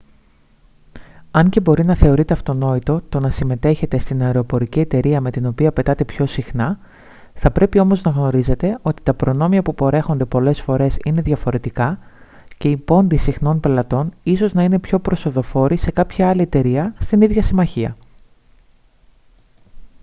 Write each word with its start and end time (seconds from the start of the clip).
αν 1.31 1.49
και 1.49 1.59
μπορεί 1.59 1.85
να 1.85 1.95
θεωρείτε 1.95 2.33
αυτονόητο 2.33 3.01
το 3.09 3.19
να 3.19 3.29
συμμετέχετε 3.29 3.99
στην 3.99 4.21
αεροπορική 4.21 4.79
εταιρεία 4.79 5.21
με 5.21 5.31
την 5.31 5.45
οποία 5.45 5.71
πετάτε 5.71 6.05
πιο 6.05 6.25
συχνά 6.25 6.79
θα 7.33 7.51
πρέπει 7.51 7.79
όμως 7.79 8.01
να 8.03 8.11
γνωρίζετε 8.11 8.79
ότι 8.81 9.01
τα 9.03 9.13
προνόμια 9.13 9.61
που 9.61 9.75
παρέχονται 9.75 10.25
πολλές 10.25 10.61
φορές 10.61 10.97
είναι 11.03 11.21
διαφορετικά 11.21 11.99
και 12.57 12.69
οι 12.69 12.77
πόντοι 12.77 13.17
συχνών 13.17 13.59
πελατών 13.59 14.13
ίσως 14.23 14.53
να 14.53 14.63
είναι 14.63 14.79
πιο 14.79 14.99
προσοδοφόροι 14.99 15.77
σε 15.77 15.91
κάποια 15.91 16.29
άλλη 16.29 16.41
εταιρεία 16.41 16.93
στην 16.99 17.21
ίδια 17.21 17.43
συμμαχία 17.43 17.97